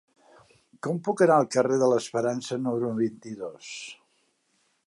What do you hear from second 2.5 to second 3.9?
número vint-i-dos?